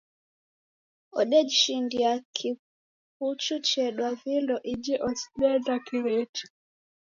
Odejishindia 1.19 2.11
kikuchu 2.35 3.55
chedwa 3.67 4.09
vindo 4.21 4.55
iji 4.71 4.95
osindeenda 5.07 5.73
kireti. 5.85 6.45